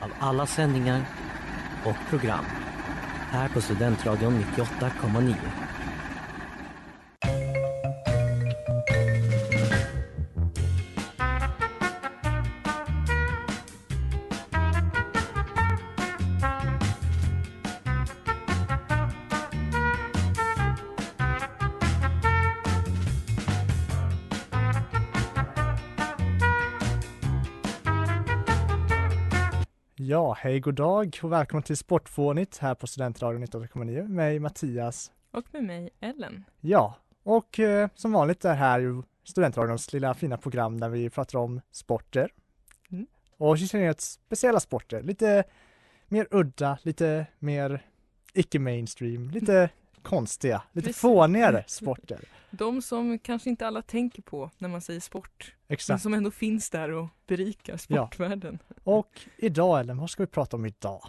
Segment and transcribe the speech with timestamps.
[0.00, 1.04] av alla sändningar
[1.84, 2.44] och program
[3.30, 5.34] här på Studentradion 98,9.
[30.56, 35.12] Hej god dag och välkommen till Sportfånigt här på Studentradion 98,9 med Mattias.
[35.30, 36.44] Och med mig Ellen.
[36.60, 41.38] Ja, och eh, som vanligt är här ju Studentradions lilla fina program där vi pratar
[41.38, 42.32] om sporter.
[42.90, 43.06] Mm.
[43.36, 45.44] Och generellt speciella sporter, lite
[46.08, 47.82] mer udda, lite mer
[48.34, 49.70] icke-mainstream, lite
[50.06, 51.00] konstiga, lite Precis.
[51.00, 52.20] fånigare sporter.
[52.50, 56.02] De som kanske inte alla tänker på när man säger sport, men Exakt.
[56.02, 58.58] som ändå finns där och berikar sportvärlden.
[58.84, 61.00] Och idag Ellen, vad ska vi prata om idag?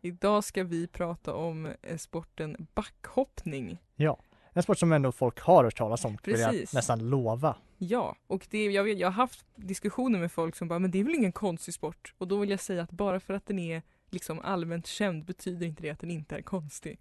[0.00, 3.78] Idag ska vi prata om eh, sporten backhoppning.
[3.96, 4.18] Ja,
[4.52, 6.74] en sport som ändå folk har hört talas om, vill jag Precis.
[6.74, 7.56] nästan lova.
[7.78, 11.00] Ja, och det, jag, vet, jag har haft diskussioner med folk som bara, men det
[11.00, 12.14] är väl ingen konstig sport?
[12.18, 15.66] Och då vill jag säga att bara för att den är liksom allmänt känd betyder
[15.66, 16.98] inte det att den inte är konstig.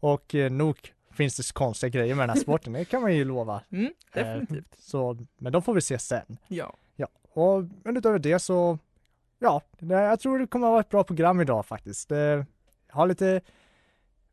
[0.00, 3.24] Och eh, nog finns det konstiga grejer med den här sporten, det kan man ju
[3.24, 3.62] lova.
[3.70, 4.76] Mm, Eh, definitivt.
[4.78, 6.36] Så, men de får vi se sen.
[6.48, 8.78] Ja, Ja, och men utöver det så,
[9.38, 12.08] ja, jag tror det kommer att vara ett bra program idag faktiskt.
[12.08, 12.46] Det
[12.88, 13.40] har lite,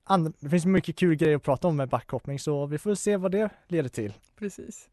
[0.04, 3.18] and, det finns mycket kul grejer att prata om med backhoppning så vi får se
[3.18, 4.14] vad det leder till.
[4.40, 4.90] precis.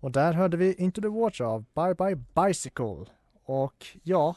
[0.00, 2.16] Och där hörde vi Into the Water av Bye Bye
[2.46, 3.04] Bicycle.
[3.44, 4.36] Och ja,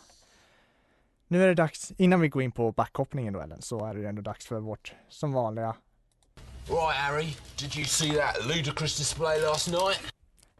[1.28, 4.08] nu är det dags, innan vi går in på backhoppningen då Ellen, så är det
[4.10, 5.76] ändå dags för vårt som vanliga,
[6.68, 7.28] Right, Harry,
[7.60, 10.14] did you see that ludicrous display last night?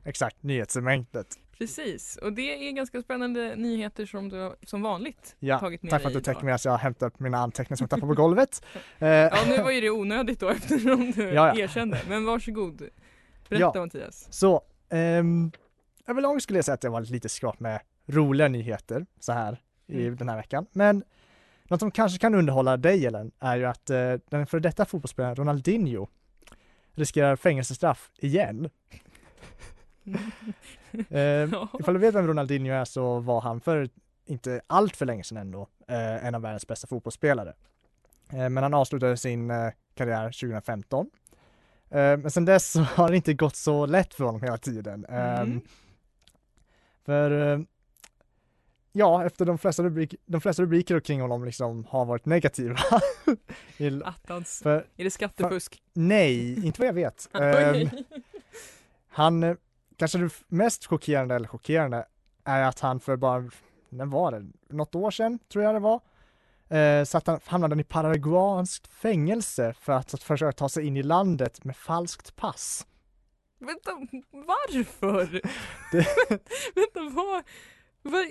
[0.04, 1.40] exakt, nyhetssegmentet.
[1.58, 5.90] Precis, och det är ganska spännande nyheter som du har, som vanligt Ja, tagit med
[5.90, 8.08] tack för att dig du täcker medan jag hämtar upp mina anteckningar som jag tappade
[8.16, 8.64] på golvet.
[9.00, 11.64] Eh, Ja, nu var ju det onödigt då eftersom du Ja, ja.
[11.64, 12.02] erkände.
[12.10, 12.78] Men varsågod.
[13.50, 13.86] Berätta Ja.
[13.86, 14.28] Mattias.
[14.30, 14.62] Så,
[14.94, 15.52] ehm,
[16.08, 20.02] överlag skulle jag säga att jag var lite skrap med roliga nyheter så här i
[20.06, 20.16] Mm.
[20.16, 20.66] den här veckan.
[20.72, 21.04] Men
[21.64, 25.36] något som kanske kan underhålla dig Ellen är ju att eh, den före detta fotbollsspelaren
[25.36, 26.08] Ronaldinho
[26.94, 28.70] riskerar fängelsestraff igen.
[31.52, 31.68] Ja.
[31.80, 33.90] Ifall du vet vem Ronaldinho är så var han för
[34.26, 37.54] inte allt för länge sedan ändå eh, en av världens bästa fotbollsspelare.
[38.34, 41.10] Eh, men han avslutade sin eh, karriär 2015.
[41.94, 45.06] Eh, men sen dess så har det inte gått så lätt för honom hela tiden.
[45.06, 45.62] Ehm, Mm.
[47.06, 47.60] För eh,
[48.92, 52.78] ja, efter de flesta, rubrik, de flesta rubriker kring honom liksom har varit negativa.
[53.78, 54.60] I- Attans.
[54.64, 55.82] för, Är det skattefusk?
[55.94, 57.30] nej, inte vad jag vet.
[57.34, 57.90] Ehm,
[59.08, 59.56] han, eh,
[59.98, 62.06] kanske det mest chockerande, eller chockerande,
[62.44, 63.50] är att han för bara,
[63.90, 66.00] när var det, något år sedan tror jag det var,
[66.70, 70.98] eh, så att han hamnade i paraguanskt fängelse för att, att försöka ta sig in
[70.98, 72.88] i landet med falskt pass.
[73.60, 73.92] Vänta,
[74.32, 75.42] varför?
[75.92, 76.08] Det-
[76.76, 77.44] Vänta, vad?
[78.02, 78.26] vad?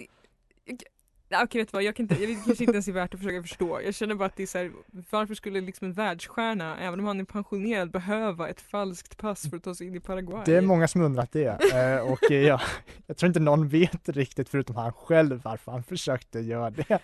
[1.32, 3.14] Ja, Okej vet du vad, jag kan inte, jag vet, kanske inte ens är värt
[3.14, 3.80] att försöka förstå.
[3.84, 4.72] Jag känner bara att det är så här,
[5.10, 9.56] varför skulle liksom en världsstjärna, även om han är pensionerad, behöva ett falskt pass för
[9.56, 10.42] att ta sig in i Paraguay?
[10.46, 11.44] Det är många som undrat det
[11.74, 12.60] eh, och eh, ja,
[13.06, 16.98] jag tror inte någon vet riktigt förutom han själv varför han försökte göra det.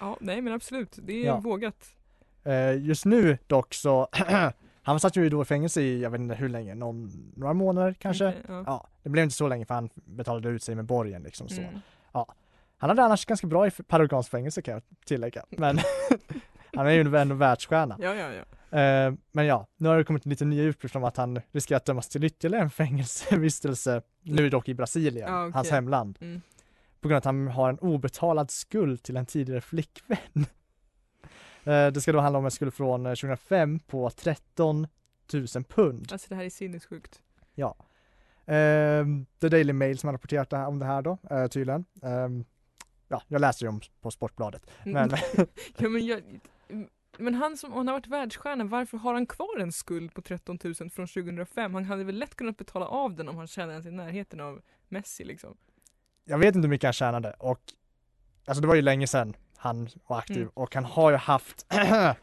[0.00, 1.40] Ja, nej men absolut, det är Ja.
[1.40, 1.94] vågat.
[2.44, 4.08] Eh, just nu dock så,
[4.82, 7.94] han satt ju då i fängelse i, jag vet inte hur länge, någon, några månader
[7.98, 8.28] kanske.
[8.28, 8.62] Okej, ja.
[8.66, 11.60] Ja, det blev inte så länge för han betalade ut sig med borgen liksom så.
[11.60, 11.74] Mm.
[12.82, 15.78] Han hade annars ganska bra i paraguanskt fängelse kan jag tillägga, men
[16.76, 17.96] han är ju ändå världsstjärna.
[18.00, 18.78] Ja, ja, ja.
[18.78, 21.84] Eh, men ja, nu har det kommit lite nya uppgifter om att han riskerar att
[21.84, 25.52] dömas till ytterligare en fängelsevistelse, nu dock i Brasilien, Ja, okej.
[25.54, 26.18] hans hemland.
[26.20, 26.40] Mm.
[27.00, 30.18] På grund av att han har en obetalad skuld till en tidigare flickvän.
[31.64, 34.86] Eh, det ska då handla om en skuld från eh, 2005 på 13
[35.32, 36.08] 000 pund.
[36.12, 37.22] Alltså det här är sinnessjukt.
[37.54, 37.76] Ja.
[38.46, 41.84] Ehm, The Daily Mail som har rapporterat om det här då, eh, tydligen.
[43.12, 44.70] Ja, jag läser ju om på Sportbladet.
[44.84, 45.10] Men
[45.76, 46.22] ja, men, jag,
[47.18, 50.22] men han som, om han har varit världsstjärna, varför har han kvar en skuld på
[50.22, 51.74] 13 000 från 2005?
[51.74, 54.60] Han hade väl lätt kunnat betala av den om han kände sig i närheten av
[54.88, 55.56] Messi liksom.
[56.24, 57.60] jag vet inte hur mycket han tjänade och
[58.46, 60.50] alltså det var ju länge sedan han var aktiv Mm.
[60.54, 61.66] och han har ju haft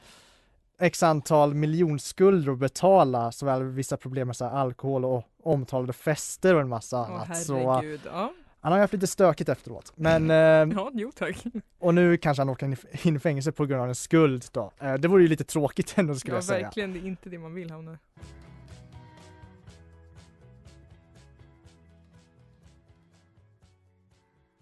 [0.79, 6.55] x antal miljonskulder att betala såväl vissa problem med så här alkohol och omtalade fester
[6.55, 7.37] och en massa Åh annat.
[7.37, 7.83] Så.
[8.05, 8.33] Ja.
[8.61, 9.93] Han har haft lite stökigt efteråt.
[9.95, 10.35] Men, eh,
[10.77, 11.43] ja, jo tack.
[11.79, 12.65] och nu kanske han åker
[13.07, 14.71] in i- fängelse på grund av en skuld då.
[14.79, 16.63] Eh, det vore ju lite tråkigt ändå skulle Ja, jag säga.
[16.65, 16.93] verkligen.
[16.93, 17.97] Det är inte det man vill hamna.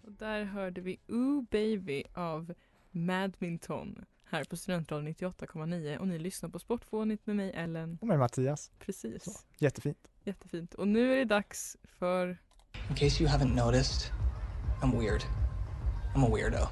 [0.02, 2.54] Och där hörde vi Ooh Baby av
[2.92, 7.98] Madminton här på Studentradion 98,9 och ni lyssnar på Sportfånigt med mig Ellen.
[8.02, 8.72] Och med Mattias.
[8.80, 9.24] Precis.
[9.24, 9.32] Så.
[9.58, 10.08] Jättefint.
[10.24, 10.74] Jättefint.
[10.74, 12.38] Och nu är det dags för
[12.90, 14.12] In case you haven't noticed,
[14.82, 15.24] I'm weird.
[16.16, 16.68] I'm a weirdo.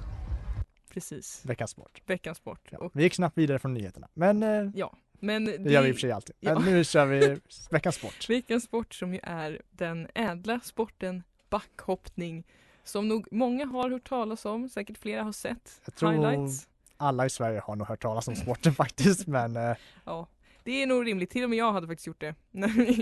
[0.93, 2.01] precis Veckans sport.
[2.05, 2.59] veckans sport.
[2.71, 2.77] Ja.
[2.77, 4.07] Och, Vi gick snabbt vidare från nyheterna.
[4.13, 6.35] Men eh, ja, men det gör vi i och för sig alltid.
[6.39, 6.59] Men Ja.
[6.59, 7.39] nu kör vi
[7.71, 8.29] veckans sport.
[8.29, 12.43] Veckans sport som ju är den ädla sporten backhoppning
[12.83, 16.67] som nog många har hört talas om, säkert flera har sett Jag tror highlights.
[16.97, 19.75] alla i Sverige har nog hört talas om sporten faktiskt men eh,
[20.05, 20.27] Ja,
[20.65, 21.29] det är nog rimligt.
[21.29, 22.35] Till och med jag hade faktiskt gjort det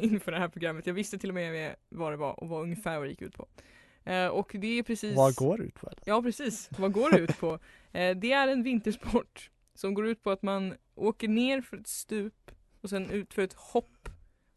[0.03, 0.87] inför det här programmet.
[0.87, 3.35] Jag visste till och med vad det var och vad ungefär vad det gick ut
[3.37, 3.47] på.
[4.03, 5.89] Eh, och det är precis vad går det ut på?
[6.05, 7.59] Ja precis, vad går det ut på?
[7.95, 11.87] Eh, det är en vintersport som går ut på att man åker ner för ett
[11.87, 12.51] stup
[12.81, 14.09] och sen ut för ett hopp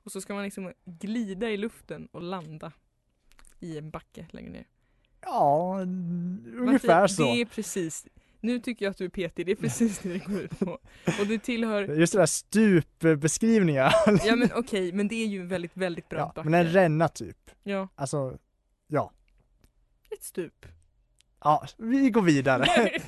[0.02, 2.72] och så ska man liksom glida i luften och landa
[3.60, 4.66] i en backe längre ner.
[5.20, 7.22] Ja, ungefär säger- så.
[7.22, 8.06] Det är precis,
[8.46, 10.70] nu tycker jag att du är petig, det är precis det det går ut på.
[11.20, 13.92] Och det tillhör, Just det där stupbeskrivningar.
[14.26, 16.48] ja men okej, men det är ju väldigt, väldigt brant Ja, backe.
[16.50, 17.50] men en ränna typ.
[17.62, 18.38] Ja, Alltså,
[18.86, 19.12] ja.
[20.10, 20.66] ett stup.
[21.40, 22.64] Ja, vi går vidare.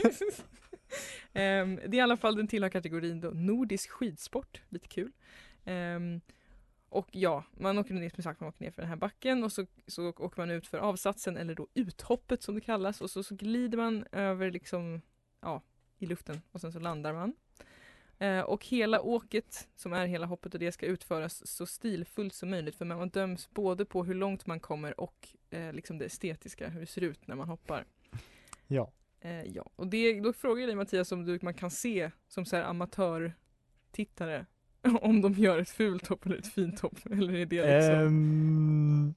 [1.32, 5.12] Ehm, det är i alla fall den tillhör kategorin då nordisk skidsport, lite kul.
[5.64, 6.20] Ehm,
[6.88, 9.52] och ja, man åker ner, som sagt, man åker ner för den här backen och
[9.52, 13.22] så, så åker man ut för avsatsen eller då uthoppet som det kallas och så,
[13.22, 15.00] så glider man över liksom,
[15.40, 15.62] ja,
[15.98, 17.32] i luften och sen så landar man.
[18.18, 22.50] Eh, och hela åket, som är hela hoppet och det ska utföras så stilfullt som
[22.50, 26.68] möjligt för man döms både på hur långt man kommer och eh, liksom det estetiska,
[26.68, 27.84] hur det ser ut när man hoppar.
[28.66, 28.90] Ja.
[29.20, 32.44] Eh, ja, och det, då frågar jag dig Mattias om du, man kan se som
[32.44, 34.46] så här amatörtittare
[35.00, 37.94] om de gör ett fult hopp eller ett fint hopp eller är det liksom?
[38.06, 39.14] Ehm,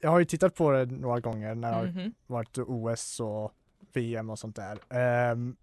[0.00, 2.14] jag har ju tittat på det några gånger när det har Mhm.
[2.26, 3.54] varit OS och
[3.96, 4.78] VM och sånt där.
[4.90, 5.56] Ehm,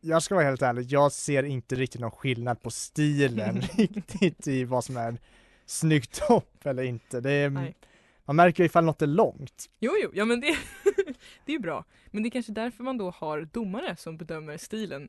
[0.00, 4.64] jag ska vara helt ärlig, jag ser inte riktigt någon skillnad på stilen riktigt i
[4.64, 5.18] vad som är
[5.66, 7.20] snyggt hopp eller inte.
[7.20, 7.76] Det är, Nej.
[8.24, 9.70] man märker ju ifall något är långt.
[9.78, 10.56] Jo, jo, ja men det,
[11.44, 11.84] det är bra.
[12.10, 15.08] Men det är kanske därför man då har domare som bedömer stilen.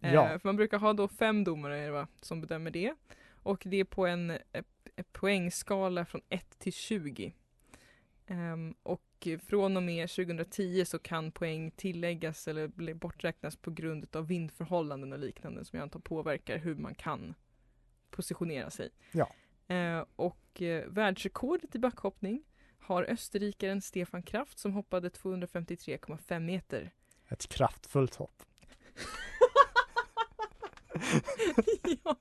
[0.00, 0.28] Eh, Ja.
[0.28, 2.94] För man brukar ha då fem domare va, som bedömer det.
[3.42, 7.32] Och det är på en, eh, eh, poängskala från 1 till 20.
[8.26, 9.02] Ehm, och
[9.46, 15.12] från och med 2010 så kan poäng tilläggas eller bli borträknas på grund av vindförhållanden
[15.12, 17.34] och liknande som jag antar påverkar hur man kan
[18.10, 18.90] positionera sig.
[19.12, 19.30] Ja.
[19.74, 22.42] Eh, och eh, världsrekordet i backhoppning
[22.78, 26.90] har österrikaren Stefan Kraft som hoppade 253,5 meter.
[27.28, 28.42] Ett kraftfullt hopp.
[32.04, 32.16] ja.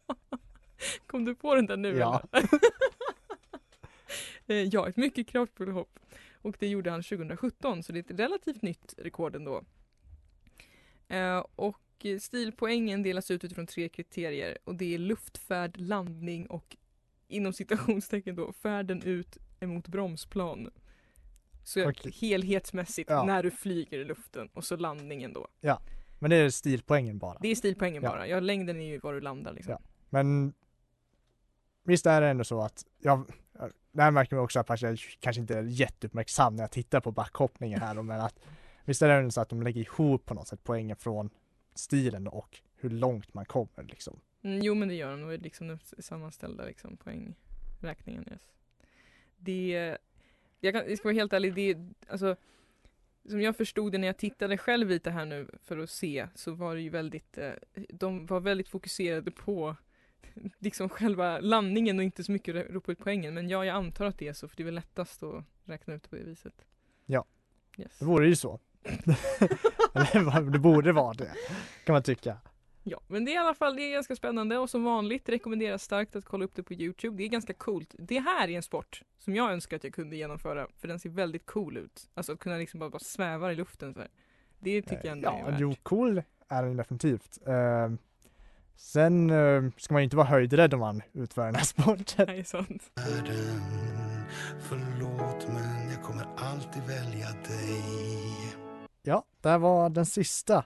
[1.06, 2.24] Kom du på den där nu Ja.
[4.48, 6.00] Eh, ja, ett mycket kraftfullt hopp.
[6.46, 9.64] Och det gjorde han 2017 så det är ett relativt nytt rekord ändå.
[11.08, 16.78] Eh, och stilpoängen delas ut utifrån tre kriterier och det är luftfärd, landning och
[17.28, 20.70] inom citationstecken då färden ut emot bromsplan.
[21.64, 22.12] Så Okej.
[22.22, 23.24] helhetsmässigt Ja.
[23.24, 25.48] när du flyger i luften och så landningen då.
[26.20, 27.38] Men det är stilpoängen bara.
[27.42, 28.10] Det är stilpoängen Ja.
[28.10, 28.28] bara.
[28.28, 29.72] Ja, längden är ju var du landar liksom.
[29.72, 29.80] Ja.
[30.10, 30.54] Men
[31.86, 33.26] visst är det ändå så att jag,
[33.92, 37.12] det här märker man också att jag kanske inte är jätteuppmärksam när jag tittar på
[37.12, 38.40] backhoppningen här då, men att
[38.86, 41.30] visst är det ändå så att de lägger ihop på något sätt poängen från
[41.76, 44.20] stilen och hur långt man kommer liksom.
[44.42, 48.26] Mm, jo men det gör de, de är liksom den sammanställda liksom, poängräkningen.
[48.32, 48.42] Yes.
[49.38, 49.98] Det,
[50.60, 51.78] jag, kan, jag ska vara helt ärlig, det,
[52.08, 52.36] alltså,
[53.30, 56.52] som jag förstod det när jag tittade själv lite här nu för att se så
[56.52, 57.52] var det ju väldigt, eh,
[57.90, 59.76] de var väldigt fokuserade på
[60.60, 63.34] liksom själva landningen och inte så mycket ropa ut poängen.
[63.34, 65.94] Men ja, jag antar att det är så för det är väl lättast att räkna
[65.94, 66.66] ut på det viset.
[67.06, 67.26] Ja.
[67.78, 68.00] Yes.
[68.00, 68.60] Det vore ju så.
[69.94, 71.32] Eller det borde vara det,
[71.86, 72.38] kan man tycka.
[72.84, 75.84] Ja, men det är i alla fall det är ganska spännande och som vanligt rekommenderas
[75.84, 77.18] starkt att kolla upp det på Youtube.
[77.18, 77.96] Det är ganska coolt.
[77.98, 81.10] Det här är en sport som jag önskar att jag kunde genomföra för den ser
[81.10, 82.10] väldigt cool ut.
[82.14, 84.10] Alltså att kunna liksom bara, bara sväva i luften så här.
[84.60, 85.60] Det tycker jag ändå Ja, är värt.
[85.62, 87.40] jo, cool är den definitivt.
[87.48, 87.90] Eh,
[88.76, 92.26] sen eh, ska man ju inte vara höjdrädd om man utför den här sporten.
[92.28, 92.84] Nej, sant.
[92.96, 93.62] världen
[94.60, 97.84] Förlåt men jag kommer alltid välja dig
[99.04, 100.66] Ja, det här var den sista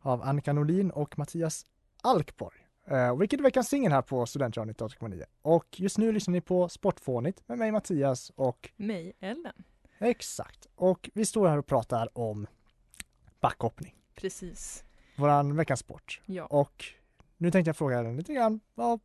[0.00, 1.66] av Annika Norlin och Mattias
[2.02, 2.56] Alkborg.
[2.86, 5.24] Eh, vilket är veckans singel här på Studentradion 98,9.
[5.42, 9.52] Och just nu lyssnar ni på Sportfånigt med mig Mattias och Mig, Ellen.
[9.98, 10.66] exakt.
[10.74, 12.46] Och vi står här och pratar om
[13.40, 14.84] backhoppning, Precis.
[15.16, 16.20] våran veckans sport.
[16.26, 16.46] Ja.
[16.46, 16.84] Och
[17.40, 19.00] nu tänkte jag fråga er lite grann, vad,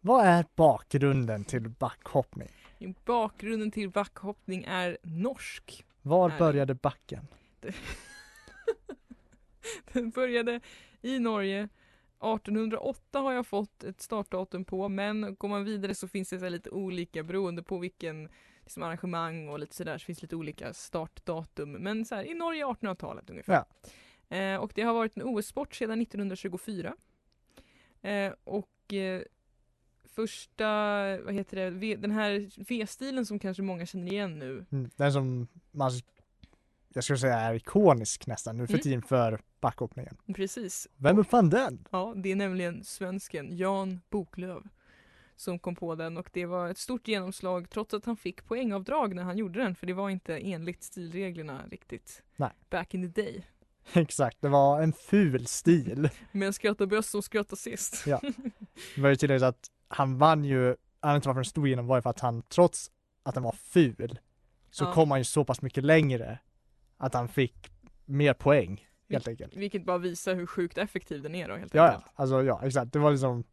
[0.00, 2.48] vad är bakgrunden till backhoppning?
[3.04, 5.84] Bakgrunden till backhoppning är norsk.
[6.02, 6.38] Var Nej.
[6.38, 7.26] började backen?
[9.92, 10.60] Den började
[11.00, 16.30] i Norge 1808 har jag fått ett startdatum på men går man vidare så finns
[16.30, 18.28] det så lite olika beroende på vilken
[18.62, 21.72] liksom, arrangemang och lite sådär så finns det lite olika startdatum.
[21.72, 23.64] Men så här, i Norge 1800-talet ungefär.
[24.28, 26.94] Eh, och det har varit en OS-sport sedan 1924.
[28.02, 29.22] Eh, och eh,
[30.04, 30.66] första,
[31.24, 34.66] vad heter det, v, den här V-stilen som kanske många känner igen nu.
[34.72, 35.90] Mm, Den som man,
[36.88, 38.82] jag skulle säga är ikonisk nästan nu för Mm.
[38.82, 40.16] tiden för backhoppningen.
[40.34, 40.88] Precis.
[40.96, 41.86] Vem uppfann den?
[41.90, 44.62] Ja, det är nämligen svensken Jan Boklöv
[45.36, 49.14] som kom på den och det var ett stort genomslag trots att han fick poängavdrag
[49.14, 52.22] när han gjorde den för det var inte enligt stilreglerna riktigt.
[52.36, 52.50] Nej.
[52.70, 53.44] Back in the day.
[53.94, 56.08] Exakt, det var en ful stil.
[56.32, 58.04] Men skratta bäst som skrattar sist.
[58.06, 58.20] Ja.
[58.94, 61.96] Det var ju tydligt att han vann ju, anledningen till varför den stod igenom var
[61.96, 62.90] ju för att han trots
[63.22, 64.18] att den var ful
[64.70, 64.92] så Ja.
[64.92, 66.38] kom han ju så pass mycket längre
[66.96, 67.70] att han fick
[68.04, 69.56] mer poäng helt enkelt.
[69.56, 72.12] Vilket bara visar hur sjukt effektiv den är då helt Ja, ja, enkelt.
[72.14, 72.92] alltså ja, exakt.
[72.92, 73.44] Det var liksom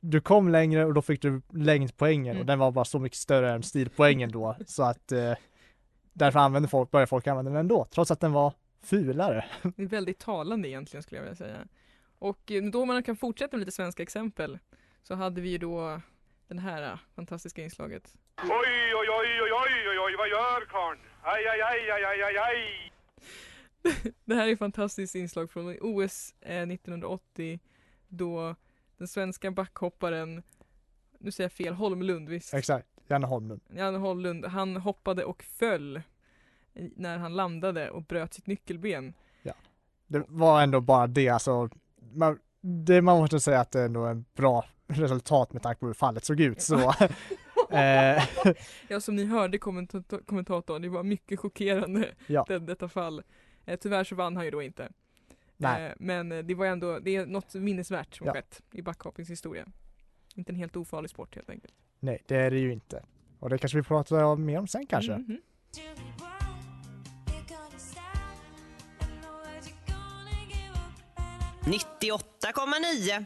[0.00, 2.40] du kom längre och då fick du längdpoängen Mm.
[2.40, 5.32] och den var bara så mycket större än stilpoängen då så att eh,
[6.12, 9.44] därför använde folk, började folk använda den ändå trots att den var fulare.
[9.76, 11.66] Det är väldigt talande egentligen skulle jag vilja säga.
[12.18, 14.58] Och eh, då man kan fortsätta med lite svenska exempel
[15.02, 16.00] så hade vi ju då
[16.48, 18.14] den här eh, fantastiska inslaget.
[18.42, 21.00] Oj, oj, oj, oj, oj, oj, oj, vad gör karln?
[21.22, 22.92] Aj, aj, aj, aj, aj, aj, aj.
[24.24, 27.60] Det här är ett fantastiskt inslag från OS eh, 1980
[28.08, 28.54] då
[28.98, 30.42] den svenska backhopparen,
[31.18, 32.54] nu säger jag fel, Holmlund visst?
[32.54, 33.60] Exakt, Janne Holmlund.
[33.76, 36.02] Janne Holmlund, han hoppade och föll
[36.74, 39.14] när han landade och bröt sitt nyckelben.
[40.06, 41.68] Det var ändå bara det alltså,
[42.12, 45.86] man, det, man måste säga att det är ändå en bra resultat med tanke på
[45.86, 46.78] hur fallet såg ut så.
[47.70, 48.22] eh,
[48.88, 52.44] Ja som ni hörde kommentator- kommentatorn, det var mycket chockerande Ja.
[52.48, 53.22] det, detta fall.
[53.64, 54.88] Eh, tyvärr så vann han ju då inte.
[55.56, 55.86] Nej.
[55.86, 58.32] Eh, men eh, det var ändå, det är något minnesvärt som Ja.
[58.32, 59.66] skett i backhoppings historia.
[60.34, 61.74] Inte en helt ofarlig sport helt enkelt.
[62.00, 63.02] nej, det är det ju inte.
[63.38, 65.12] Och det kanske vi pratar mer om sen kanske.
[65.18, 65.40] Mhm.
[71.70, 73.24] 98,9.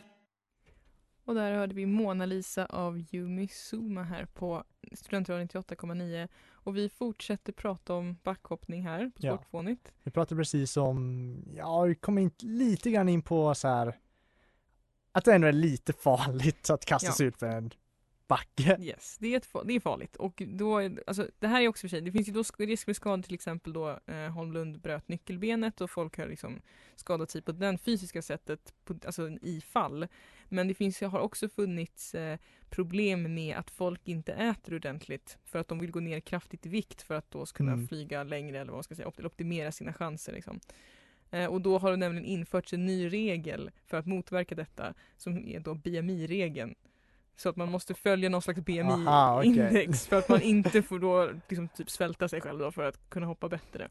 [1.24, 6.88] Och där hörde vi Mona Lisa av Yumi Suma här på Studentradion 98,9 och vi
[6.88, 9.34] fortsätter prata om backhoppning här på Ja.
[9.36, 9.92] Sportfånigt.
[10.02, 13.98] Vi pratade precis om, ja, vi kom in lite grann in på så här
[15.12, 17.12] att det ändå är lite farligt att kasta Ja.
[17.12, 17.70] sig ut för en
[18.28, 18.76] backe.
[18.80, 21.88] Yes, det är, ett, det är farligt och då, alltså, det här är också för
[21.88, 25.08] sig, det finns ju då sk- risk för skador till exempel då eh, Holmlund bröt
[25.08, 26.60] nyckelbenet och folk har liksom
[26.96, 30.06] skadat sig på den fysiska sättet, på, alltså i fall.
[30.48, 32.38] Men det finns, har också funnits eh,
[32.70, 36.68] problem med att folk inte äter ordentligt för att de vill gå ner kraftigt i
[36.68, 37.88] vikt för att då kunna Mm.
[37.88, 40.60] flyga längre eller vad man ska säga, opt- optimera sina chanser liksom.
[41.30, 45.38] Eh, och då har det nämligen införts en ny regel för att motverka detta som
[45.48, 46.74] är då BMI-regeln.
[47.36, 48.60] Så att man måste följa någon slags.
[48.60, 53.10] BMI-index för att man inte får då liksom typ svälta sig själv då för att
[53.10, 53.88] kunna hoppa bättre.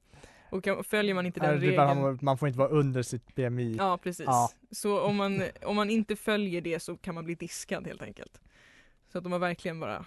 [0.49, 3.75] Och kan, följer man inte den regeln man, man får inte vara under sitt BMI.
[3.77, 4.25] Ja precis.
[4.25, 4.49] Ja.
[4.71, 8.41] Så om man, om man inte följer det så kan man bli diskad helt enkelt.
[9.11, 10.05] Så att de har verkligen bara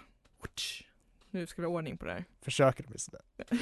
[1.31, 2.25] nu ska vi ha ordning på det här.
[2.41, 3.19] Försöker åtminstone.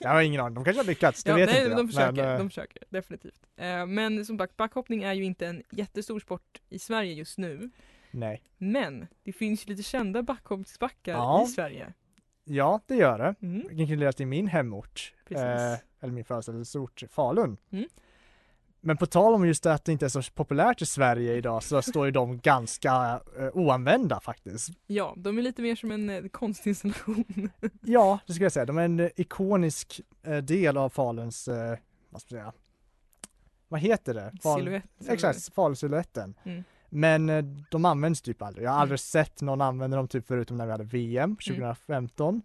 [0.00, 1.78] Jag har ingen aning, de kanske har lyckats, det ja, vet nej, inte jag.
[1.78, 3.40] de försöker, Men, eh, de försöker definitivt.
[3.56, 7.70] Eh, men som back, backhoppning är ju inte en jättestor sport i Sverige just nu.
[8.10, 8.42] Nej.
[8.58, 11.42] Men det finns ju lite kända backhoppningsbackar Ja.
[11.44, 11.92] i Sverige.
[12.44, 13.34] Ja, det gör det.
[13.46, 13.70] Mm.
[13.80, 15.14] Inkluderat i min hemort.
[15.30, 15.40] Eh,
[16.00, 17.56] eller min födelseort Falun.
[17.70, 17.88] Mm.
[18.80, 21.62] men på tal om just det att det inte är så populärt i Sverige idag
[21.62, 24.70] så står ju de ganska eh, oanvända faktiskt.
[24.86, 27.50] Ja, de är lite mer som en eh, konstinstallation.
[27.82, 28.66] Ja, det skulle jag säga.
[28.66, 31.78] De är en eh, ikonisk eh, del av Faluns, eh,
[32.10, 32.52] vad ska jag säga,
[33.68, 34.32] vad heter det?
[34.42, 36.34] Fal- Silhuett, Exakt, Falusilhuetten.
[36.44, 36.64] Mm.
[36.88, 38.66] Men eh, de används typ aldrig.
[38.66, 38.98] Jag har aldrig Mm.
[38.98, 42.42] sett någon använda dem typ förutom när vi hade VM 2015.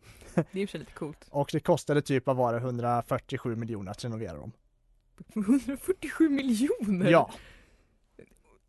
[0.52, 1.28] Det är och för lite coolt.
[1.30, 4.52] Och det kostade typ, vad var det, 147 miljoner att renovera dem.
[5.36, 7.12] 147 miljoner?
[7.12, 7.32] Ja,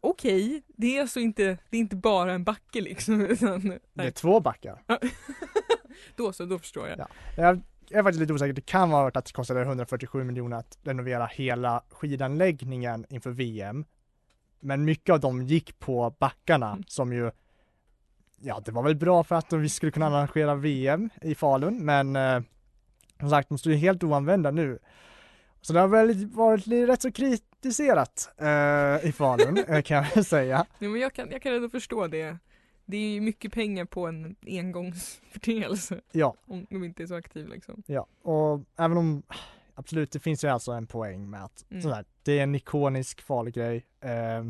[0.00, 3.20] Okej, det är alltså inte, det är inte bara en backe liksom.
[3.20, 4.82] Utan, det är två backar.
[6.16, 6.98] Då så, då förstår jag.
[6.98, 7.08] Ja.
[7.36, 11.26] Jag är faktiskt lite osäker, det kan vara att det kostade 147 miljoner att renovera
[11.26, 13.84] hela skidanläggningen inför VM.
[14.64, 16.84] Men mycket av dem gick på backarna Mm.
[16.86, 17.30] som ju
[18.46, 22.16] Ja, det var väl bra för att vi skulle kunna arrangera VM i Falun, men
[22.16, 22.40] eh,
[23.20, 24.78] som sagt, de står ju helt oanvända nu.
[25.60, 30.66] Så det har väl varit rätt så kritiserat eh, i Falun, eh, kan jag säga.
[30.78, 32.38] Ja, men jag, kan, jag kan ändå förstå det.
[32.86, 36.00] Det är ju mycket pengar på en engångsförteelse.
[36.12, 36.34] Ja.
[36.46, 37.82] Om de inte är så aktiva liksom.
[37.86, 39.22] Ja, och även om
[39.74, 41.82] absolut, det finns ju alltså en poäng med att Mm.
[41.82, 43.86] sådär, det är en ikonisk farlig grej.
[44.00, 44.44] Eh,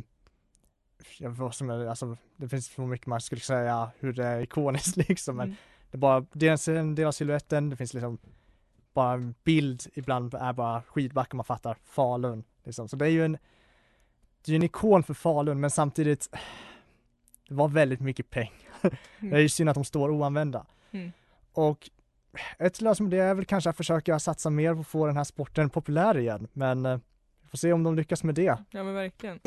[1.19, 4.97] jag som är, alltså, det finns så mycket man skulle säga hur det är ikoniskt
[5.09, 5.57] liksom, men Mm.
[5.91, 8.19] det är bara, dels en del av siluetten, det finns liksom
[8.95, 12.45] bara en bild ibland är bara skidbackar man fattar, Falun.
[12.65, 12.89] Liksom.
[12.89, 13.39] Så det är ju en,
[14.45, 16.29] det är en ikon för Falun, men samtidigt,
[17.49, 18.51] det var väldigt mycket pengar.
[19.21, 20.67] Det är ju synd att de står oanvända.
[20.91, 21.13] Mm.
[21.53, 21.91] Och
[22.59, 25.71] ett lösning är väl kanske att försöka satsa mer på att få den här sporten
[25.71, 26.99] populär igen, men eh,
[27.43, 28.59] vi får se om de lyckas med det.
[28.71, 29.41] Ja men verkligen.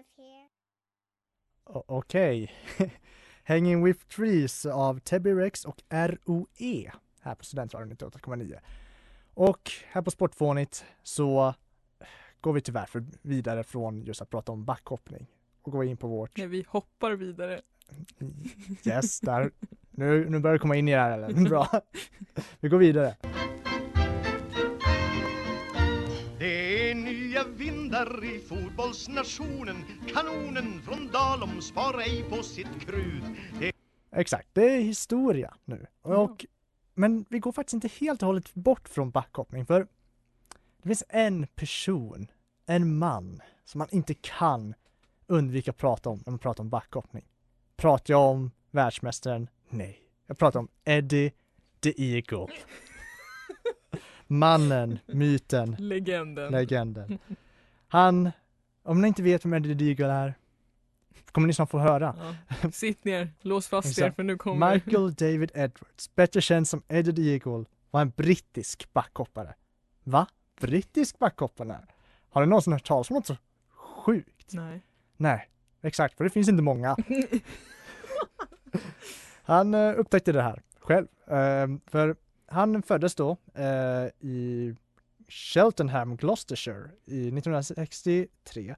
[0.00, 0.48] of here.
[1.64, 2.52] O- Okej.
[3.44, 8.58] Hanging with Trees av Tebby Rex och ROE här på Studentradion 98,9.
[9.34, 11.54] Och här på Sportfånigt så
[12.40, 15.26] går vi tyvärr för vidare från just att prata om backhoppning
[15.66, 17.60] och går in på vårt När vi hoppar vidare.
[18.84, 19.50] Yes, där.
[19.90, 21.48] Nu, nu börjar det komma in i det här eller?
[21.48, 21.68] Bra.
[22.60, 23.16] Vi går vidare.
[26.38, 29.76] Det är nya vindar i fotbollsnationen
[30.14, 33.22] Kanonen från Dalom spar ej på sitt krut
[33.60, 33.72] det
[34.16, 35.86] Exakt, det är historia nu.
[36.02, 36.46] Och,
[36.94, 39.86] Men vi går faktiskt inte helt och hållet bort från backhoppning för
[40.82, 42.26] det finns en person,
[42.66, 44.74] en man, som man inte kan
[45.34, 47.24] undvika att prata om när man pratar om backhoppning.
[47.76, 49.48] Pratar jag om världsmästaren?
[49.68, 50.00] Nej.
[50.26, 51.32] Jag pratar om Eddie
[51.80, 52.46] the Eagle.
[54.26, 56.52] Mannen, myten, Legenden.
[56.52, 57.18] legenden.
[57.88, 58.30] Han,
[58.82, 60.34] om ni inte vet vem Eddie the Eagle är,
[61.32, 62.16] kommer ni snart få höra.
[62.62, 62.70] Ja.
[62.70, 67.12] Sitt ner, lås fast er för nu kommer Michael David Edwards, bättre känd som Eddie
[67.12, 69.54] the Eagle, var en brittisk backhoppare.
[70.04, 70.26] Va?
[70.60, 71.78] Brittisk backhoppare?
[72.30, 73.36] Har du någonsin hört talas om något så
[73.70, 74.52] sjukt?
[74.52, 74.82] Nej.
[75.16, 75.48] Nej,
[75.82, 76.96] exakt, för det finns inte många.
[79.44, 84.74] Han eh, upptäckte det här själv, eh, för han föddes då eh, i
[85.28, 88.76] Cheltenham, Gloucestershire i 1963.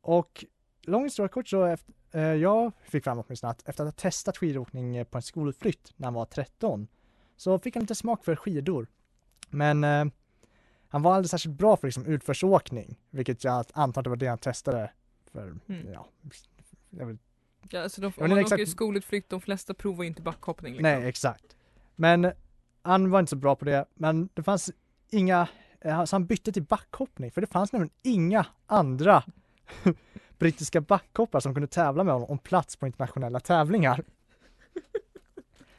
[0.00, 0.44] Och
[0.82, 4.36] lång historia kort så efter, eh, jag fick fram åtminstone att efter att ha testat
[4.36, 6.88] skidåkning på en skolutflykt när han var 13
[7.36, 8.86] så fick han lite smak för skidor.
[9.48, 10.04] Men eh,
[10.88, 14.26] han var aldrig särskilt bra för liksom, utförsåkning, vilket jag antar att det var det
[14.26, 14.90] han testade
[15.32, 15.92] för, Mm.
[15.92, 16.08] ja,
[16.90, 17.18] jag vill
[17.70, 20.82] Ja, alltså de, om man inte åker exakt- skolutflykt, de flesta provar inte backhoppning liksom.
[20.82, 21.56] Nej, exakt.
[21.96, 22.32] Men
[22.82, 24.70] han var inte så bra på det, men det fanns
[25.10, 25.48] inga,
[25.80, 29.22] eh, så han bytte till backhoppning, för det fanns nämligen inga andra
[30.38, 34.04] brittiska backhoppare som kunde tävla med honom om plats på internationella tävlingar.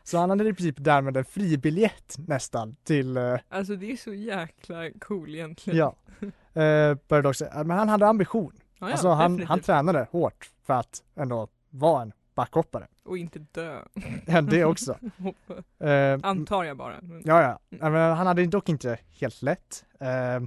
[0.04, 4.14] Så han hade i princip därmed en fribiljett nästan till, eh, Alltså det är så
[4.14, 5.80] jäkla cool egentligen.
[5.80, 5.96] ja,
[6.62, 8.54] eh, började också, men han hade ambition.
[8.82, 12.88] Ja, alltså han, han tränade hårt för att ändå vara en backhoppare.
[13.04, 13.82] Och inte dö.
[14.26, 14.98] Ja, det också.
[15.80, 16.96] Eh, Antar jag bara.
[17.24, 18.14] Ja, ja.
[18.14, 19.86] Han hade dock inte helt lätt.
[20.00, 20.40] Eh,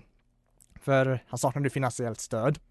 [0.81, 2.59] för han saknade finansiellt stöd.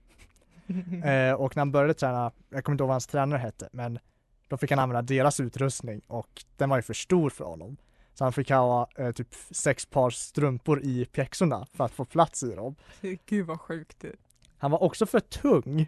[1.03, 3.99] Eh, och när han började träna, jag kommer inte ihåg vad hans tränare hette, men
[4.47, 7.77] då fick han använda deras utrustning och den var ju för stor för honom.
[8.13, 12.43] Så han fick ha eh, typ sex par strumpor i pjäxorna för att få plats
[12.43, 12.75] i dem.
[13.25, 14.05] Gud vad sjukt
[14.63, 15.87] Han var också för tung.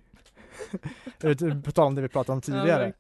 [1.64, 2.94] På tal om det vi pratade om tidigare.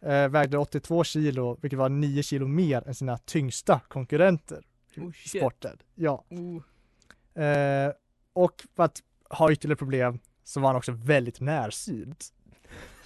[0.00, 4.64] eh, vägde 82 kilo, vilket var 9 kilo mer än sina tyngsta konkurrenter
[4.96, 5.42] Oh, i shit.
[5.42, 5.78] sporten.
[5.94, 6.24] Ja.
[6.28, 7.42] Oh.
[7.44, 7.92] Eh,
[8.32, 12.32] och för att ha ytterligare problem så var han också väldigt närsynt.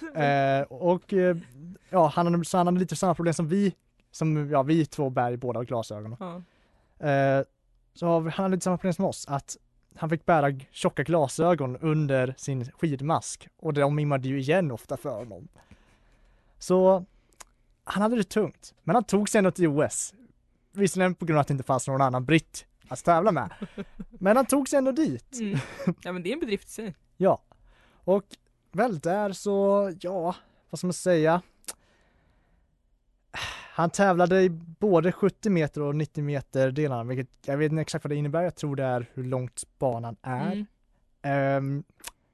[0.15, 1.37] Eh, och eh,
[1.89, 3.75] ja, han hade, så han hade lite samma problem som vi,
[4.11, 6.17] som ja, vi två bär i båda glasögonen.
[6.99, 7.07] Ja.
[7.09, 7.43] Eh,
[7.93, 9.57] så han hade lite samma problem som oss, att
[10.01, 15.09] han fick bära tjocka glasögon under sin skidmask och de immade ju igen ofta för
[15.09, 15.47] honom.
[16.59, 17.05] Så
[17.83, 20.13] han hade det tungt, men han tog sig ändå till OS.
[20.71, 23.53] Visserligen på grund av att det inte fanns någon annan britt att tävla med.
[24.09, 25.39] Men han tog sig ändå dit.
[25.39, 25.59] Mm.
[26.01, 26.95] Ja men det är en bedrift i sig.
[27.17, 27.41] Ja.
[28.03, 28.25] Och
[28.71, 30.35] väl där så, ja,
[30.69, 31.41] vad ska man säga?
[33.73, 38.05] Han tävlade i både 70 meter och 90 meter delarna, vilket jag vet inte exakt
[38.05, 38.43] vad det innebär.
[38.43, 40.51] Jag tror det är hur långt banan är.
[40.51, 40.65] Mm.
[41.21, 41.83] Ehm,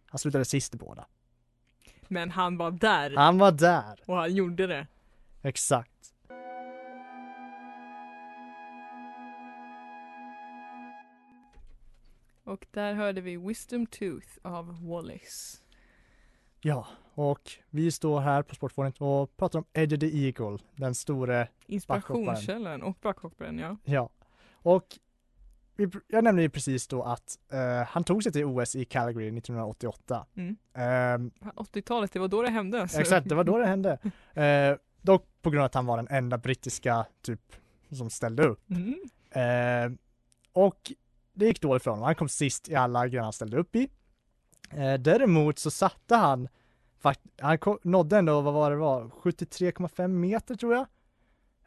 [0.06, 1.06] han slutade sist i båda.
[2.08, 4.88] Men han var där Han var där, och han gjorde det.
[5.42, 6.14] exakt.
[12.44, 15.62] Och där hörde vi Wisdom Tooth av Wallis.
[16.62, 21.48] Ja, och vi står här på Sportfåret och pratar om Eddie the Eagle, den store
[21.66, 23.78] Inspirationskällan och backhopparen ja.
[23.84, 24.10] Ja,
[24.52, 24.86] och
[26.08, 30.26] jag nämnde ju precis då att eh, han tog sig till OS i Calgary 1988.
[30.36, 30.58] Mm.
[30.74, 32.82] Ehm, 80-talet, det var då det hände.
[32.82, 33.02] alltså.
[33.02, 34.00] exakt, det var då det hände.
[34.42, 37.56] Eh, dock på grund av att han var den enda brittiska typ
[37.92, 38.70] som ställde upp.
[38.70, 38.96] Mm.
[39.32, 39.98] Eh,
[40.54, 40.92] och
[41.34, 42.06] det gick dåligt för honom.
[42.06, 43.90] Han kom sist i alla grenar han ställde upp i.
[44.70, 46.48] Eh, däremot så satte han,
[47.42, 50.86] han nådde ändå, vad var det var, 73,5 meter tror jag.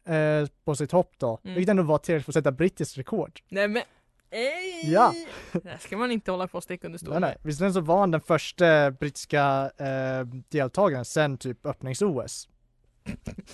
[0.05, 1.55] Eh, på sitt hopp då, Mm.
[1.57, 3.41] vilket ändå var tillräckligt för att sätta brittiskt rekord.
[3.49, 3.83] Nej men,
[4.31, 4.93] ej!
[4.93, 5.15] Ja.
[5.53, 7.37] Där ska man inte hålla på och sticka under stol Nej, nej.
[7.43, 12.49] Visserligen så var han den första brittiska eh, deltagaren sen typ öppnings-OS.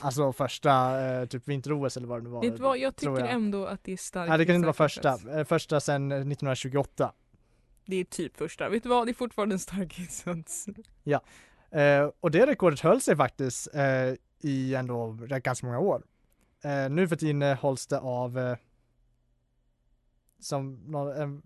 [0.01, 2.43] Alltså första eh, typ vinter-OS eller vad det nu var.
[2.43, 4.29] Vet du vad, jag tycker ändå att det är starkt.
[4.29, 5.27] Nej det kan inte vara första, insats.
[5.35, 7.13] eh, första sen eh, 1928.
[7.87, 8.69] Det är typ första.
[8.69, 10.67] Vet du vad, det är fortfarande en stark insats.
[11.05, 11.21] Ja.
[11.71, 16.03] Eh, och det rekordet höll sig faktiskt eh, i ändå ganska många år.
[16.65, 18.57] Eh, nu för tiden eh, hålls det av eh,
[20.41, 21.41] som någon, eh,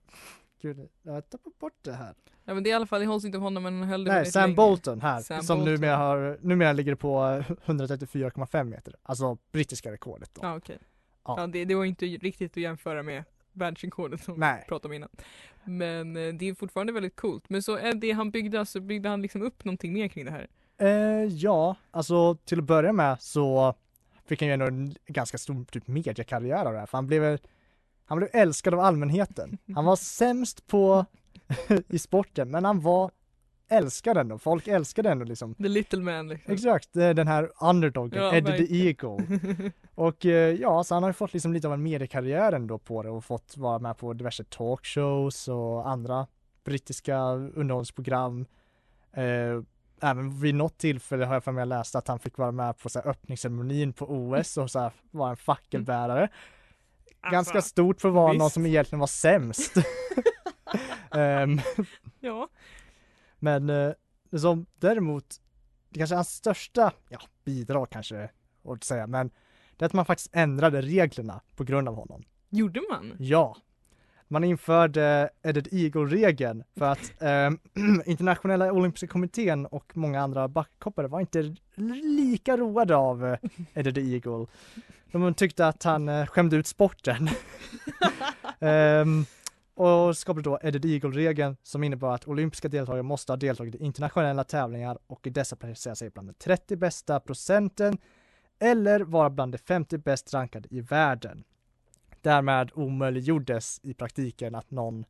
[0.63, 2.15] gud, jag tappar bort det här.
[2.45, 4.05] Ja men det är i alla fall, det hålls inte av honom men han höll
[4.05, 4.55] det Nej, Sam länge.
[4.55, 5.75] Bolton här, Sam som Bolton.
[5.75, 10.41] numera har, numera ligger på eh, 134,5 meter, alltså brittiska rekordet då.
[10.45, 10.79] Ja okej.
[11.25, 11.41] Ja.
[11.41, 14.63] Ja, det, det var inte riktigt att jämföra med världsrekordet som Nej.
[14.65, 15.09] vi pratade om innan.
[15.65, 17.45] Men eh, det är fortfarande väldigt coolt.
[17.49, 20.31] Men så är det han byggde, alltså byggde han liksom upp någonting mer kring det
[20.31, 20.49] här?
[20.79, 23.75] Eh, ja, alltså till att börja med så
[24.27, 27.39] fick han ju ändå en ganska stor typ mediekarriär av det här, för han blev
[28.05, 29.59] han blev älskad av allmänheten.
[29.75, 31.07] Han var sämst på
[31.89, 33.11] i sporten, men han var
[33.71, 34.39] älskad ändå.
[34.39, 35.55] Folk älskade ändå liksom.
[35.55, 36.55] The little man liksom.
[36.55, 38.87] Exakt, den här underdogen, Ja, Eddie the.
[38.89, 39.41] Eagle.
[39.95, 43.03] Och eh, ja, så han har ju fått liksom lite av en mediekarriär ändå på
[43.03, 46.27] det och fått vara med på diverse talkshows och andra
[46.65, 48.47] brittiska underhållningsprogram.
[49.13, 49.63] Eh,
[50.03, 52.89] även vid något tillfälle har jag för mig läst att han fick vara med på
[52.89, 56.29] så här, öppningsceremonin på OS och så här, vara en fackelbärare.
[57.31, 58.55] Ganska Alltså, stort för att vara någon visst.
[58.55, 59.73] som egentligen var sämst.
[61.15, 61.61] Ehm,
[62.21, 62.49] Ja.
[63.41, 63.93] Men eh,
[64.31, 65.41] det som däremot,
[65.89, 68.31] det kanske är hans största, ja bidrag kanske
[68.65, 69.31] att säga, men
[69.77, 72.23] det är att man faktiskt ändrade reglerna på grund av honom.
[72.51, 73.13] Gjorde man?
[73.19, 73.57] Ja.
[74.29, 77.51] Man införde Edded Eagle-regeln för att eh,
[78.07, 81.55] internationella olympiska kommittén och många andra backhoppare var inte
[82.03, 83.39] lika roade av eh,
[83.75, 84.47] Edded Eagle.
[85.13, 87.29] De tyckte att han eh, skämde ut sporten.
[88.61, 89.25] Ehm,
[89.81, 94.45] och skapade då Edded Eagle-regeln som innebar att olympiska deltagare måste ha deltagit i internationella
[94.45, 97.99] tävlingar och i dessa placera sig bland de 30 bästa procenten
[98.59, 101.45] eller vara bland de 50 bäst rankade i världen.
[102.21, 105.05] Därmed omöjliggjordes i praktiken att någon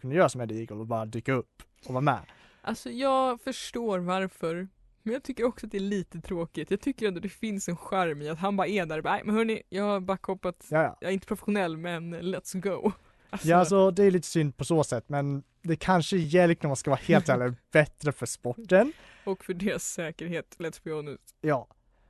[0.00, 2.20] kunde göra som Eddie Eagle och bara dyka upp och vara med.
[2.62, 4.68] Alltså jag förstår varför.
[5.02, 6.70] Men jag tycker också att det är lite tråkigt.
[6.70, 9.14] Jag tycker ändå det finns en charm i att han bara är där och bara,
[9.14, 10.66] "Nej, men hörni, jag har backhoppat.
[10.70, 10.96] Ja, ja.
[11.00, 12.92] Jag är inte professionell men let's go.
[13.30, 16.68] Alltså, Ja, alltså det är lite synd på så sätt, men det kanske egentligen om
[16.68, 18.92] man ska vara helt ärlig bättre för sporten.
[19.24, 21.34] Och för deras säkerhet, let's be honest.
[21.40, 21.66] Ja,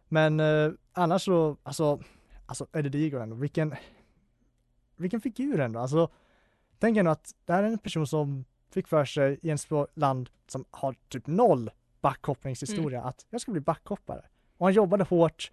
[0.09, 2.01] men eh, annars så, alltså,
[2.47, 3.75] alltså Eddie Eagle ändå, vilken,
[4.97, 5.81] vilken figur ändå.
[5.81, 6.11] Alltså,
[6.79, 9.59] tänk ändå att det här är en person som fick för sig i en
[9.95, 14.23] land som har typ noll backhoppningshistoria att jag ska bli backhoppare.
[14.57, 15.53] Och han jobbade hårt.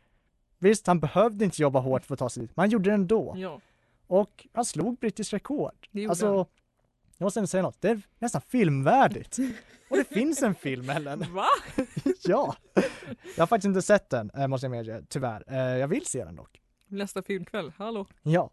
[0.60, 2.94] Visst, han behövde inte jobba hårt för att ta sig dit, men han gjorde det
[2.94, 3.34] ändå.
[3.38, 3.62] Ja.
[4.08, 5.88] Och han slog brittiskt rekord.
[5.92, 6.36] Det alltså, han.
[7.18, 9.38] jag måste ändå säga något, det är nästan filmvärdigt.
[9.90, 11.26] Och det finns en film Ellen.
[11.34, 11.46] Va?
[12.24, 12.56] ja!
[13.36, 15.44] Jag har faktiskt inte sett den, måste jag medge, tyvärr.
[15.48, 16.62] Eh, Jag vill se den dock.
[16.88, 18.06] Nästa filmkväll, hallå?
[18.24, 18.50] Ja.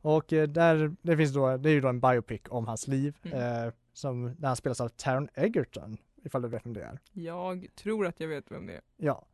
[0.00, 3.16] Och eh, där, det finns då, det är ju då en biopic om hans liv,
[3.24, 3.66] Mm.
[3.66, 6.98] eh, som, där han spelas av Taron Egerton, ifall du vet vem det är.
[7.12, 8.80] Jag tror att jag vet vem det är.
[8.96, 9.26] Ja.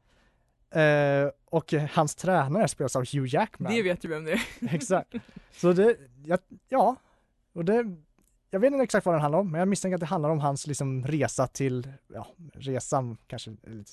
[0.74, 3.72] Eh, och hans tränare spelas av Hugh Jackman.
[3.72, 4.42] Det vet ju vem det är.
[4.74, 5.14] Exakt.
[5.52, 6.96] Så det, ja, ja,
[7.52, 7.96] och det,
[8.50, 10.40] jag vet inte exakt vad den handlar om, men jag misstänker att det handlar om
[10.40, 13.90] hans liksom resa till, ja, resan kanske är lite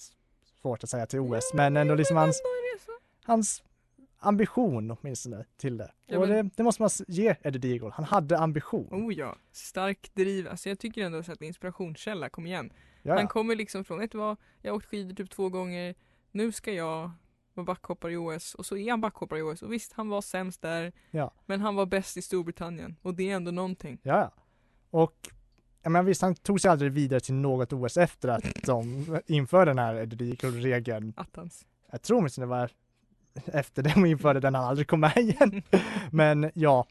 [0.62, 2.42] svårt att säga till OS, men ändå liksom hans,
[3.24, 3.64] hans
[4.20, 5.92] ambition åtminstone till det.
[6.06, 8.88] Ja, och det, det måste man ge Eddie Deagle, han hade ambition.
[8.92, 10.48] Oh ja, stark driv.
[10.48, 12.74] Alltså jag tycker ändå så att inspirationskälla, kom igen.
[13.02, 15.96] Ja, Han kommer liksom från, vet du vad, jag har åkt skidor typ två gånger,
[16.32, 17.12] nu ska jag
[17.54, 20.22] vara backhoppare i OS och så är han backhoppare i OS och visst han var
[20.22, 21.34] sämst där Ja.
[21.46, 24.00] men han var bäst i Storbritannien och det är ändå någonting.
[24.04, 24.32] Ja.
[24.90, 25.30] Och
[25.84, 29.72] jag menar, visst, han tog sig aldrig vidare till något OS efter att de införde
[29.72, 31.14] den här Eddie Deagle-regeln.
[31.18, 31.66] Attans.
[31.92, 32.72] Jag tror åtminstone det var
[33.46, 35.64] efter de införde den han aldrig kom med igen.
[36.12, 36.86] Men ja,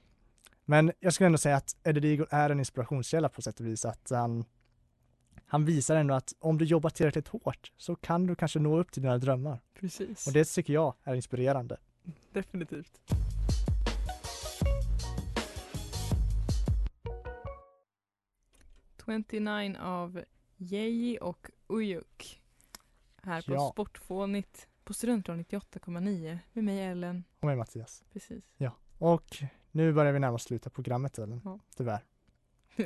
[0.65, 3.85] men jag skulle ändå säga att Eddie Deagle är en inspirationskälla på sätt och vis.
[3.85, 4.45] Att han,
[5.51, 8.93] han visar ändå att om du jobbar tillräckligt hårt så kan du kanske nå upp
[8.93, 9.61] till dina drömmar.
[9.75, 10.27] Precis.
[10.27, 11.77] Och det tycker jag är inspirerande.
[12.33, 13.01] Definitivt.
[19.07, 20.25] “29” av
[20.59, 22.43] Yeji och Ujuk.
[23.23, 23.71] Här på Ja.
[23.73, 27.25] Sportfånigt på Studentradion 98,9 med mig Ellen.
[27.41, 28.05] Och med Mattias.
[28.13, 28.45] Precis.
[28.57, 28.73] Ja.
[28.99, 29.37] Och
[29.71, 31.41] nu börjar vi närma oss slutet på programmet Ellen.
[31.45, 31.59] Ja.
[31.77, 32.05] Tyvärr.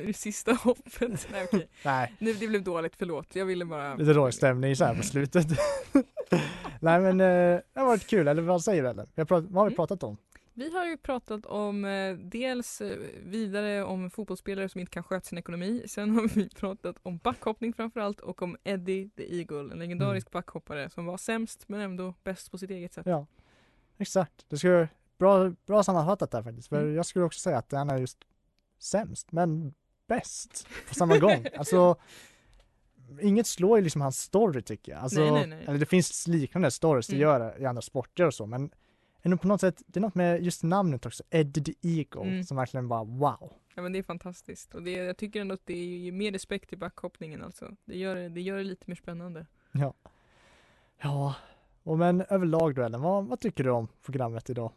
[0.05, 1.27] Det sista hoppet.
[1.31, 1.69] Nej okej.
[1.85, 2.15] Nej.
[2.19, 3.35] Nu, det blev dåligt, förlåt.
[3.35, 3.95] Jag ville bara...
[3.95, 5.47] Lite dålig stämning så här på slutet.
[6.79, 9.07] Nej men eh, det har varit kul, eller vad säger du Ellen?
[9.15, 9.75] Vi har pratat, vad har vi Mm.
[9.75, 10.17] pratat om?
[10.57, 15.25] Vi har ju pratat om eh, dels eh, vidare om fotbollsspelare som inte kan sköta
[15.25, 15.83] sin ekonomi.
[15.87, 20.89] Sen har vi pratat om backhoppning framförallt och om Eddie the Eagle, en legendarisk backhoppare
[20.89, 23.05] som var sämst men ändå bäst på sitt eget sätt.
[23.05, 23.25] Ja,
[23.97, 24.45] exakt.
[24.49, 26.67] Det skulle bra, bra sammanfattat där faktiskt.
[26.67, 26.95] För Mm.
[26.95, 28.17] jag skulle också säga att han är just
[28.79, 29.73] sämst, men
[30.07, 31.45] bäst på samma gång.
[31.57, 31.95] Alltså,
[33.21, 35.01] inget slår ju liksom hans story tycker jag.
[35.01, 35.65] Alltså, Nej, nej, nej.
[35.67, 37.21] Eller det finns liknande stories, det Mm.
[37.21, 38.71] gör det i andra sporter och så, men
[39.21, 42.43] ändå på något sätt, det är något med just namnet också, Eddie the Eagle, Mm.
[42.43, 43.53] som verkligen bara wow.
[43.75, 46.69] Ja men det är fantastiskt och det, jag tycker ändå att det ger mer respekt
[46.69, 47.75] till backhoppningen alltså.
[47.85, 49.45] Det gör, det- det gör det lite mer spännande.
[49.71, 49.93] Ja.
[51.01, 51.35] Ja,
[51.83, 54.71] och men överlag då Ellen, vad, vad tycker du om programmet idag?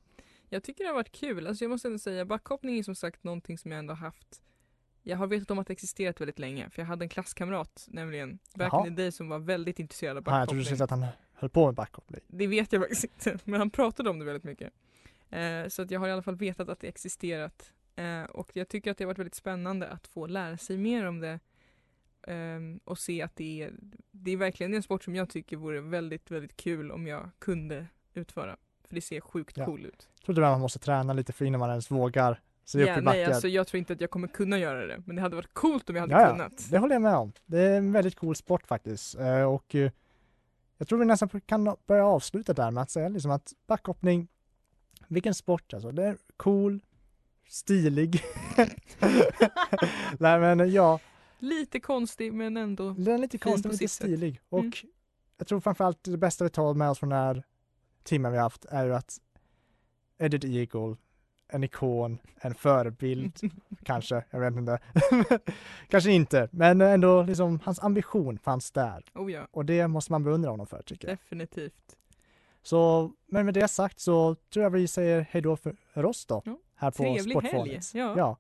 [0.49, 1.47] Jag tycker det har varit kul.
[1.47, 4.43] Alltså jag måste ändå säga, backhoppning är som sagt någonting som jag ändå haft
[5.09, 8.38] jag har vetat om att det existerat väldigt länge för jag hade en klasskamrat nämligen
[8.55, 8.87] back Jaha.
[8.87, 11.07] in the day som var väldigt intresserad av Ja, jag trodde du skulle att han
[11.35, 12.21] höll på med backhoppning.
[12.27, 14.73] Det vet jag faktiskt inte, men han pratade om det väldigt mycket.
[15.31, 17.73] Eh, så att jag har i alla fall vetat att det existerat.
[17.97, 21.05] Eh, och jag tycker att det har varit väldigt spännande att få lära sig mer
[21.07, 21.40] om det.
[22.23, 23.73] ehm, och se att det är,
[24.11, 27.87] det är verkligen en sport som jag tycker vore väldigt, väldigt kul om jag kunde
[28.14, 28.57] utföra.
[28.85, 29.64] För det ser sjukt Ja.
[29.64, 30.09] cool ut.
[30.18, 33.01] Jag trodde man måste träna lite för innan man ens vågar se upp Ja, i
[33.01, 35.03] nej, alltså jag tror inte att jag kommer kunna göra det.
[35.07, 36.71] Men det hade varit coolt om jag hade Ja, ja, kunnat.
[36.71, 37.33] det håller jag med om.
[37.47, 39.15] Det är en väldigt cool sport faktiskt.
[39.19, 39.91] Eh, och eh,
[40.79, 44.29] jag tror vi nästan kan börja avsluta där med att säga liksom att backhoppning,
[45.09, 45.91] vilken sport alltså.
[45.93, 46.81] Det är cool,
[47.49, 48.23] stilig.
[50.19, 51.01] Nej men ja,
[51.39, 54.41] Lite konstig men ändå den är lite konstig och lite stilig.
[54.49, 54.73] Och Mm.
[55.39, 57.43] jag tror framförallt det bästa vi tar med oss från den här
[58.03, 59.19] timmen vi har haft är ju att
[60.19, 60.97] Eddie Eagle,
[61.49, 63.41] en ikon, en förebild,
[63.83, 64.79] kanske, jag vet inte.
[65.89, 69.05] kanske inte, men ändå liksom hans ambition fanns där.
[69.15, 71.17] Oh ja, Och det måste man beundra honom för tycker jag.
[71.17, 71.97] definitivt.
[72.63, 76.43] Så, men med det sagt så tror jag vi säger hej då för, oss då.
[76.45, 78.15] Ja, Här på trevlig helg, ja.
[78.17, 78.37] ja.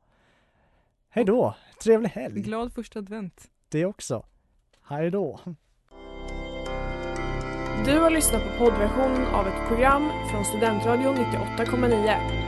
[1.08, 2.40] Hej då, trevlig helg.
[2.42, 3.50] Glad första advent.
[3.68, 4.26] Det också.
[4.82, 5.40] Hej då.
[7.84, 12.47] Du har lyssnat på poddversion av ett program från Studentradion 98,9.